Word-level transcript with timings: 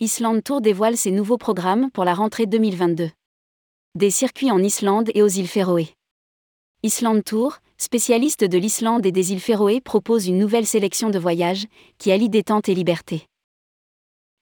Island 0.00 0.42
Tour 0.42 0.60
dévoile 0.60 0.96
ses 0.96 1.12
nouveaux 1.12 1.38
programmes 1.38 1.88
pour 1.92 2.04
la 2.04 2.14
rentrée 2.14 2.46
2022. 2.46 3.10
Des 3.94 4.10
circuits 4.10 4.50
en 4.50 4.60
Islande 4.60 5.08
et 5.14 5.22
aux 5.22 5.28
îles 5.28 5.46
Féroé. 5.46 5.90
Island 6.82 7.22
Tour, 7.22 7.58
spécialiste 7.78 8.42
de 8.42 8.58
l'Islande 8.58 9.06
et 9.06 9.12
des 9.12 9.30
îles 9.30 9.38
Féroé, 9.38 9.80
propose 9.80 10.26
une 10.26 10.36
nouvelle 10.36 10.66
sélection 10.66 11.10
de 11.10 11.18
voyages 11.20 11.66
qui 11.98 12.10
allie 12.10 12.28
détente 12.28 12.68
et 12.68 12.74
liberté. 12.74 13.28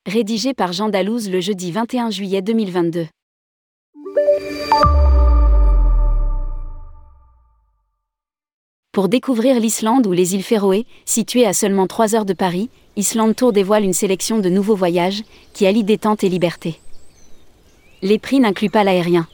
Rédigé 0.07 0.55
par 0.55 0.73
Jean 0.73 0.89
Dalouse 0.89 1.29
le 1.29 1.43
jeudi 1.43 1.71
21 1.71 2.09
juillet 2.09 2.41
2022. 2.41 3.07
Pour 8.93 9.09
découvrir 9.09 9.61
l'Islande 9.61 10.07
ou 10.07 10.13
les 10.13 10.35
îles 10.35 10.43
Féroé, 10.43 10.87
situées 11.05 11.47
à 11.47 11.53
seulement 11.53 11.87
3 11.87 12.15
heures 12.15 12.27
de 12.27 12.35
Paris, 12.35 12.71
Island 12.97 13.35
Tour 13.35 13.55
dévoile 13.55 13.85
une 13.85 13.95
sélection 13.95 14.39
de 14.39 14.51
nouveaux 14.51 14.77
voyages 14.77 15.23
qui 15.55 15.67
allient 15.67 15.83
détente 15.83 16.25
et 16.25 16.29
liberté. 16.29 16.79
Les 18.03 18.19
prix 18.19 18.39
n'incluent 18.39 18.69
pas 18.69 18.85
l'aérien. 18.85 19.27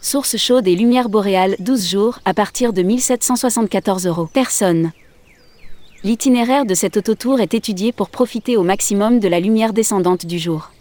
Source 0.00 0.36
chaude 0.36 0.66
et 0.66 0.74
lumière 0.74 1.08
boréale 1.08 1.54
12 1.60 1.88
jours 1.88 2.18
à 2.24 2.34
partir 2.34 2.72
de 2.72 2.82
1774 2.82 4.06
euros. 4.06 4.28
Personne. 4.32 4.90
L'itinéraire 6.02 6.66
de 6.66 6.74
cet 6.74 6.96
autotour 6.96 7.40
est 7.40 7.54
étudié 7.54 7.92
pour 7.92 8.08
profiter 8.08 8.56
au 8.56 8.64
maximum 8.64 9.20
de 9.20 9.28
la 9.28 9.38
lumière 9.38 9.72
descendante 9.72 10.26
du 10.26 10.38
jour. 10.40 10.72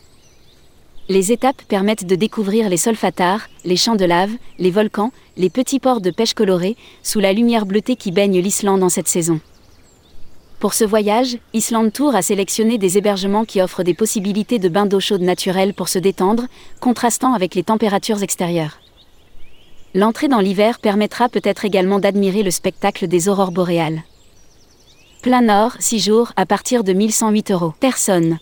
Les 1.07 1.31
étapes 1.31 1.61
permettent 1.67 2.05
de 2.05 2.15
découvrir 2.15 2.69
les 2.69 2.77
solfatars, 2.77 3.47
les 3.63 3.75
champs 3.75 3.95
de 3.95 4.05
lave, 4.05 4.31
les 4.57 4.71
volcans, 4.71 5.11
les 5.38 5.49
petits 5.49 5.79
ports 5.79 6.01
de 6.01 6.11
pêche 6.11 6.33
colorés, 6.33 6.77
sous 7.03 7.19
la 7.19 7.33
lumière 7.33 7.67
bleutée 7.67 7.95
qui 7.95 8.11
baigne 8.11 8.39
l'Islande 8.39 8.81
en 8.81 8.89
cette 8.89 9.07
saison. 9.07 9.39
Pour 10.59 10.73
ce 10.73 10.83
voyage, 10.83 11.38
Island 11.53 11.93
Tour 11.93 12.15
a 12.15 12.21
sélectionné 12.21 12.77
des 12.77 12.97
hébergements 12.97 13.45
qui 13.45 13.61
offrent 13.61 13.83
des 13.83 13.93
possibilités 13.93 14.59
de 14.59 14.67
bains 14.67 14.85
d'eau 14.85 14.99
chaude 14.99 15.21
naturelle 15.21 15.73
pour 15.73 15.88
se 15.88 15.99
détendre, 15.99 16.47
contrastant 16.81 17.33
avec 17.33 17.55
les 17.55 17.63
températures 17.63 18.23
extérieures. 18.23 18.79
L'entrée 19.95 20.27
dans 20.27 20.41
l'hiver 20.41 20.79
permettra 20.79 21.29
peut-être 21.29 21.63
également 21.63 21.99
d'admirer 21.99 22.43
le 22.43 22.51
spectacle 22.51 23.07
des 23.07 23.29
aurores 23.29 23.51
boréales. 23.51 24.03
Plein 25.21 25.41
Nord, 25.41 25.77
6 25.79 25.99
jours, 25.99 26.33
à 26.35 26.45
partir 26.45 26.83
de 26.83 26.91
1108 26.91 27.51
euros. 27.51 27.73
Personne. 27.79 28.38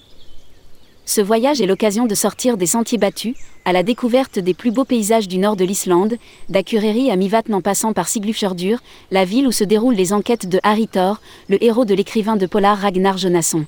Ce 1.07 1.21
voyage 1.21 1.61
est 1.61 1.65
l'occasion 1.65 2.05
de 2.05 2.13
sortir 2.15 2.57
des 2.57 2.65
sentiers 2.65 2.97
battus, 2.97 3.33
à 3.63 3.71
la 3.71 3.81
découverte 3.81 4.39
des 4.39 4.53
plus 4.53 4.71
beaux 4.71 4.83
paysages 4.83 5.29
du 5.29 5.37
nord 5.37 5.55
de 5.55 5.63
l'Islande, 5.63 6.17
d'Akureyri 6.49 7.09
à 7.09 7.15
Mivatn 7.15 7.53
en 7.53 7.61
passant 7.61 7.93
par 7.93 8.09
Siglufjordur, 8.09 8.79
la 9.09 9.23
ville 9.23 9.47
où 9.47 9.53
se 9.53 9.63
déroulent 9.63 9.95
les 9.95 10.11
enquêtes 10.11 10.49
de 10.49 10.59
Harry 10.63 10.89
Thor, 10.89 11.21
le 11.47 11.63
héros 11.63 11.85
de 11.85 11.93
l'écrivain 11.93 12.35
de 12.35 12.45
polar 12.45 12.77
Ragnar 12.77 13.17
Jonasson. 13.17 13.65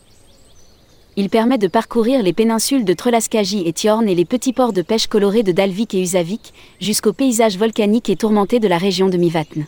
Il 1.15 1.29
permet 1.29 1.57
de 1.57 1.69
parcourir 1.69 2.21
les 2.23 2.33
péninsules 2.33 2.83
de 2.83 2.93
Trelaskagi 2.93 3.63
et 3.65 3.71
Tjorn 3.71 4.09
et 4.09 4.15
les 4.15 4.25
petits 4.25 4.51
ports 4.51 4.73
de 4.73 4.81
pêche 4.81 5.07
colorés 5.07 5.43
de 5.43 5.53
Dalvik 5.53 5.93
et 5.93 6.01
Usavik, 6.01 6.53
jusqu'aux 6.81 7.13
paysages 7.13 7.57
volcaniques 7.57 8.09
et 8.09 8.17
tourmentés 8.17 8.59
de 8.59 8.67
la 8.67 8.77
région 8.77 9.07
de 9.07 9.15
Mivatn. 9.15 9.65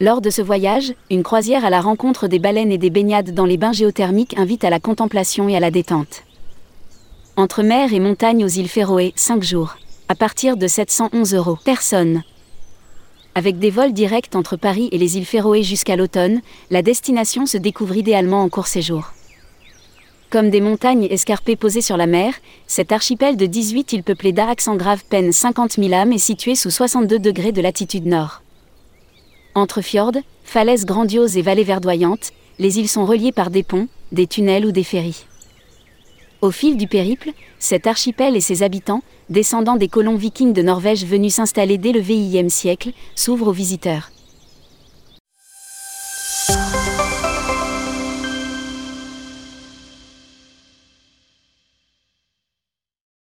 Lors 0.00 0.20
de 0.20 0.30
ce 0.30 0.40
voyage, 0.40 0.94
une 1.10 1.24
croisière 1.24 1.64
à 1.64 1.70
la 1.70 1.80
rencontre 1.80 2.28
des 2.28 2.38
baleines 2.38 2.70
et 2.70 2.78
des 2.78 2.90
baignades 2.90 3.34
dans 3.34 3.44
les 3.44 3.56
bains 3.56 3.72
géothermiques 3.72 4.38
invite 4.38 4.62
à 4.62 4.70
la 4.70 4.78
contemplation 4.78 5.48
et 5.48 5.56
à 5.56 5.60
la 5.60 5.72
détente. 5.72 6.22
Entre 7.36 7.64
mer 7.64 7.92
et 7.92 7.98
montagne 7.98 8.44
aux 8.44 8.48
îles 8.48 8.68
Féroé, 8.68 9.12
5 9.16 9.42
jours. 9.42 9.76
À 10.08 10.14
partir 10.14 10.56
de 10.56 10.68
711 10.68 11.34
euros. 11.34 11.58
Personne. 11.64 12.22
Avec 13.34 13.58
des 13.58 13.70
vols 13.70 13.92
directs 13.92 14.36
entre 14.36 14.54
Paris 14.56 14.88
et 14.92 14.98
les 14.98 15.16
îles 15.16 15.26
Féroé 15.26 15.64
jusqu'à 15.64 15.96
l'automne, 15.96 16.42
la 16.70 16.80
destination 16.80 17.44
se 17.44 17.56
découvre 17.56 17.96
idéalement 17.96 18.42
en 18.44 18.48
court 18.48 18.68
séjour. 18.68 19.12
Comme 20.30 20.48
des 20.48 20.60
montagnes 20.60 21.08
escarpées 21.10 21.56
posées 21.56 21.80
sur 21.80 21.96
la 21.96 22.06
mer, 22.06 22.34
cet 22.68 22.92
archipel 22.92 23.36
de 23.36 23.46
18 23.46 23.94
îles 23.94 24.04
peuplées 24.04 24.32
d'Araxan 24.32 24.76
grave 24.76 25.02
peine 25.10 25.32
50 25.32 25.72
000 25.72 25.92
âmes 25.92 26.12
est 26.12 26.18
situé 26.18 26.54
sous 26.54 26.70
62 26.70 27.18
degrés 27.18 27.50
de 27.50 27.60
latitude 27.60 28.06
nord. 28.06 28.42
Entre 29.56 29.82
fjords, 29.82 30.22
falaises 30.44 30.86
grandioses 30.86 31.36
et 31.36 31.42
vallées 31.42 31.64
verdoyantes, 31.64 32.30
les 32.60 32.78
îles 32.78 32.88
sont 32.88 33.06
reliées 33.06 33.32
par 33.32 33.50
des 33.50 33.64
ponts, 33.64 33.88
des 34.12 34.28
tunnels 34.28 34.66
ou 34.66 34.70
des 34.70 34.84
ferries. 34.84 35.24
Au 36.44 36.50
fil 36.50 36.76
du 36.76 36.86
périple, 36.86 37.30
cet 37.58 37.86
archipel 37.86 38.36
et 38.36 38.42
ses 38.42 38.62
habitants, 38.62 39.00
descendants 39.30 39.76
des 39.76 39.88
colons 39.88 40.16
vikings 40.16 40.52
de 40.52 40.60
Norvège 40.60 41.06
venus 41.06 41.36
s'installer 41.36 41.78
dès 41.78 41.92
le 41.92 42.00
VIe 42.00 42.50
siècle, 42.50 42.90
s'ouvrent 43.14 43.48
aux 43.48 43.52
visiteurs. 43.52 44.10